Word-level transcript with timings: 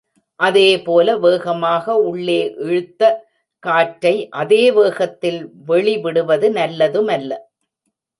அதேபோல 0.39 1.07
வேகமாக 1.17 1.95
உள்ளே 2.03 2.37
இழுத்த 2.63 3.01
காற்றை 3.63 4.13
அதே 4.35 4.71
வேகத்தில் 4.71 5.39
வெளிவிடுவது 5.67 6.49
நல்லதுமல்ல. 6.51 7.31